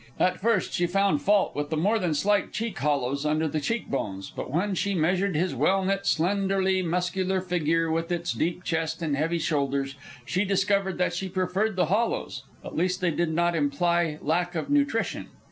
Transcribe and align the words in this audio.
At 0.19 0.41
first 0.41 0.73
she 0.73 0.87
found 0.87 1.21
fault 1.21 1.55
with 1.55 1.69
the 1.69 1.77
more 1.77 1.99
than 1.99 2.15
slight 2.15 2.51
cheek 2.51 2.75
hollows 2.79 3.23
under 3.23 3.47
the 3.47 3.59
cheek 3.59 3.87
bones, 3.87 4.31
but 4.35 4.49
when 4.49 4.73
she 4.73 4.95
measured 4.95 5.35
his 5.35 5.53
well 5.53 5.85
knit, 5.85 6.07
slenderly 6.07 6.81
muscular 6.81 7.39
figure, 7.39 7.91
with 7.91 8.11
its 8.11 8.33
deep 8.33 8.63
chest 8.63 9.03
and 9.03 9.15
heavy 9.15 9.37
shoulders, 9.37 9.93
she 10.25 10.43
discovered 10.43 10.97
that 10.97 11.13
she 11.13 11.29
preferred 11.29 11.75
the 11.75 11.85
hollows; 11.85 12.41
at 12.65 12.75
least 12.75 12.99
they 12.99 13.11
did 13.11 13.29
not 13.31 13.53
imply 13.53 14.17
lack 14.23 14.55
of 14.55 14.71
nutrition. 14.71 15.27